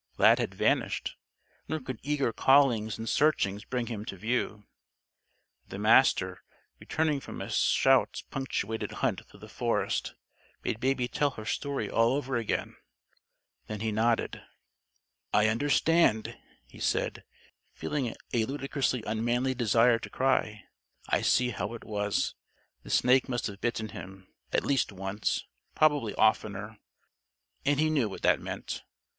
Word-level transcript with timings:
Lad 0.17 0.39
had 0.39 0.55
vanished. 0.55 1.15
Nor 1.67 1.79
could 1.79 1.99
eager 2.01 2.33
callings 2.33 2.97
and 2.97 3.07
searchings 3.07 3.63
bring 3.65 3.85
him 3.85 4.03
to 4.05 4.17
view. 4.17 4.65
The 5.67 5.77
Master, 5.77 6.41
returning 6.79 7.19
from 7.19 7.39
a 7.39 7.51
shout 7.51 8.23
punctuated 8.31 8.93
hunt 9.05 9.21
through 9.27 9.41
the 9.41 9.47
forest, 9.47 10.15
made 10.63 10.79
Baby 10.79 11.07
tell 11.07 11.29
her 11.29 11.45
story 11.45 11.87
all 11.87 12.13
over 12.13 12.35
again. 12.35 12.77
Then 13.67 13.81
he 13.81 13.91
nodded. 13.91 14.41
"I 15.31 15.45
understand," 15.45 16.35
he 16.65 16.79
said, 16.79 17.23
feeling 17.75 18.15
a 18.33 18.45
ludicrously 18.45 19.03
unmanly 19.05 19.53
desire 19.53 19.99
to 19.99 20.09
cry. 20.09 20.63
"I 21.09 21.21
see 21.21 21.51
how 21.51 21.75
it 21.75 21.83
was. 21.83 22.33
The 22.81 22.89
snake 22.89 23.29
must 23.29 23.45
have 23.45 23.61
bitten 23.61 23.89
him, 23.89 24.33
at 24.51 24.65
least 24.65 24.91
once. 24.91 25.45
Probably 25.75 26.15
oftener, 26.15 26.79
and 27.65 27.79
he 27.79 27.91
knew 27.91 28.09
what 28.09 28.23
that 28.23 28.39
meant. 28.41 28.81